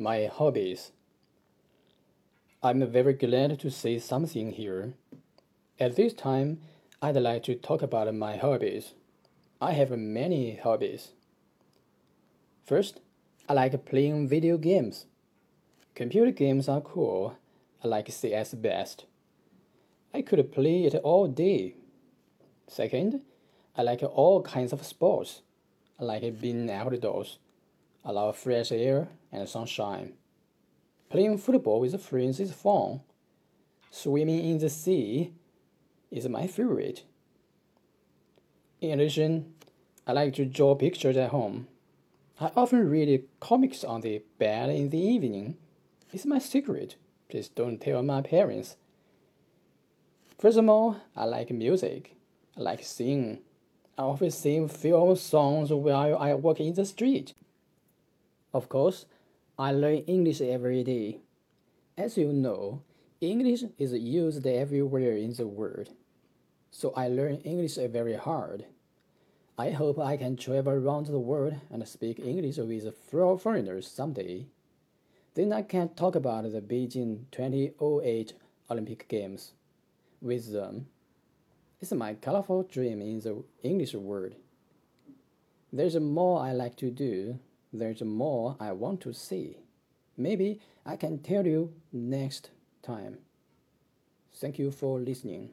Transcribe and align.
My 0.00 0.26
hobbies. 0.26 0.92
I'm 2.62 2.86
very 2.86 3.14
glad 3.14 3.58
to 3.58 3.68
say 3.68 3.98
something 3.98 4.52
here. 4.52 4.92
At 5.80 5.96
this 5.96 6.12
time, 6.12 6.60
I'd 7.02 7.16
like 7.16 7.42
to 7.44 7.56
talk 7.56 7.82
about 7.82 8.14
my 8.14 8.36
hobbies. 8.36 8.94
I 9.60 9.72
have 9.72 9.90
many 9.90 10.54
hobbies. 10.54 11.08
First, 12.64 13.00
I 13.48 13.54
like 13.54 13.86
playing 13.86 14.28
video 14.28 14.56
games. 14.56 15.06
Computer 15.96 16.30
games 16.30 16.68
are 16.68 16.80
cool. 16.80 17.36
I 17.82 17.88
like 17.88 18.12
CS 18.12 18.54
best. 18.54 19.04
I 20.14 20.22
could 20.22 20.52
play 20.52 20.84
it 20.84 20.94
all 20.94 21.26
day. 21.26 21.74
Second, 22.68 23.22
I 23.76 23.82
like 23.82 24.04
all 24.04 24.42
kinds 24.42 24.72
of 24.72 24.86
sports. 24.86 25.42
I 25.98 26.04
like 26.04 26.40
being 26.40 26.70
outdoors. 26.70 27.38
I 28.04 28.12
love 28.12 28.36
fresh 28.36 28.72
air 28.72 29.08
and 29.32 29.48
sunshine. 29.48 30.14
Playing 31.10 31.38
football 31.38 31.80
with 31.80 32.00
friends 32.02 32.40
is 32.40 32.52
fun. 32.52 33.00
Swimming 33.90 34.44
in 34.44 34.58
the 34.58 34.68
sea 34.68 35.32
is 36.10 36.28
my 36.28 36.46
favorite. 36.46 37.04
In 38.80 39.00
addition, 39.00 39.54
I 40.06 40.12
like 40.12 40.34
to 40.34 40.44
draw 40.44 40.74
pictures 40.74 41.16
at 41.16 41.30
home. 41.30 41.66
I 42.40 42.50
often 42.54 42.88
read 42.88 43.24
comics 43.40 43.82
on 43.82 44.02
the 44.02 44.22
bed 44.38 44.70
in 44.70 44.90
the 44.90 44.98
evening. 44.98 45.56
It's 46.12 46.24
my 46.24 46.38
secret. 46.38 46.96
Please 47.28 47.48
don't 47.48 47.80
tell 47.80 48.02
my 48.02 48.22
parents. 48.22 48.76
Furthermore, 50.38 50.98
I 51.16 51.24
like 51.24 51.50
music. 51.50 52.14
I 52.56 52.60
like 52.60 52.84
singing. 52.84 53.40
I 53.98 54.02
often 54.02 54.30
sing 54.30 54.68
film 54.68 55.16
songs 55.16 55.72
while 55.72 56.16
I 56.16 56.34
walk 56.34 56.60
in 56.60 56.74
the 56.74 56.84
street. 56.84 57.34
Of 58.54 58.68
course, 58.68 59.06
I 59.58 59.72
learn 59.72 59.98
English 60.06 60.40
every 60.40 60.82
day. 60.82 61.20
As 61.96 62.16
you 62.16 62.32
know, 62.32 62.82
English 63.20 63.64
is 63.76 63.92
used 63.92 64.46
everywhere 64.46 65.16
in 65.16 65.34
the 65.34 65.46
world. 65.46 65.90
So 66.70 66.92
I 66.96 67.08
learn 67.08 67.36
English 67.44 67.74
very 67.74 68.14
hard. 68.14 68.64
I 69.58 69.70
hope 69.70 69.98
I 69.98 70.16
can 70.16 70.36
travel 70.36 70.72
around 70.72 71.06
the 71.06 71.18
world 71.18 71.54
and 71.70 71.86
speak 71.86 72.20
English 72.20 72.58
with 72.58 72.94
foreigners 73.40 73.88
someday. 73.88 74.46
Then 75.34 75.52
I 75.52 75.62
can 75.62 75.90
talk 75.90 76.14
about 76.14 76.50
the 76.50 76.60
Beijing 76.60 77.24
2008 77.32 78.32
Olympic 78.70 79.08
Games 79.08 79.52
with 80.22 80.52
them. 80.52 80.86
It's 81.80 81.92
my 81.92 82.14
colorful 82.14 82.62
dream 82.62 83.02
in 83.02 83.20
the 83.20 83.42
English 83.62 83.94
world. 83.94 84.34
There's 85.72 85.96
more 85.96 86.40
I 86.40 86.52
like 86.52 86.76
to 86.76 86.90
do 86.90 87.38
there's 87.72 88.02
more 88.02 88.56
I 88.58 88.72
want 88.72 89.00
to 89.02 89.12
see. 89.12 89.58
Maybe 90.16 90.60
I 90.84 90.96
can 90.96 91.18
tell 91.18 91.46
you 91.46 91.72
next 91.92 92.50
time. 92.82 93.18
Thank 94.34 94.58
you 94.58 94.70
for 94.70 94.98
listening. 94.98 95.50